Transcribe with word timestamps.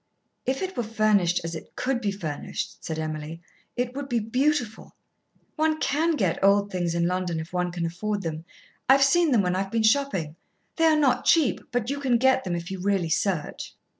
"If 0.47 0.63
it 0.63 0.75
were 0.75 0.81
furnished 0.81 1.41
as 1.43 1.53
it 1.53 1.75
could 1.75 2.01
be 2.01 2.11
furnished," 2.11 2.83
said 2.83 2.97
Emily, 2.97 3.39
"it 3.75 3.93
would 3.95 4.09
be 4.09 4.17
beautiful. 4.17 4.95
One 5.57 5.79
can 5.79 6.15
get 6.15 6.43
old 6.43 6.71
things 6.71 6.95
in 6.95 7.05
London 7.05 7.39
if 7.39 7.53
one 7.53 7.71
can 7.71 7.85
afford 7.85 8.23
them. 8.23 8.43
I've 8.89 9.03
seen 9.03 9.29
them 9.31 9.43
when 9.43 9.55
I've 9.55 9.69
been 9.69 9.83
shopping. 9.83 10.37
They 10.77 10.85
are 10.85 10.97
not 10.97 11.25
cheap, 11.25 11.61
but 11.71 11.91
you 11.91 11.99
can 11.99 12.17
get 12.17 12.43
them 12.45 12.55
if 12.55 12.71
you 12.71 12.79
really 12.81 13.09
search." 13.11 13.75